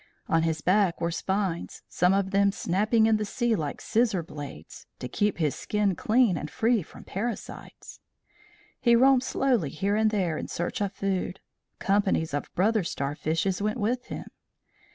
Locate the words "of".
2.11-2.31, 10.81-10.91, 12.33-12.51